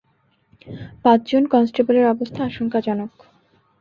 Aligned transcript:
পাঁচ 1.03 1.19
জন 1.29 1.43
কনস্টেবলের 1.45 2.05
অবস্থা 2.05 2.41
আশঙ্কাজনক। 2.45 3.11